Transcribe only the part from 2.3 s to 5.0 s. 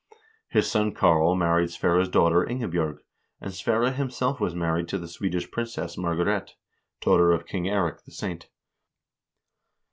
Ingebj0rg, and Sverre himself was married to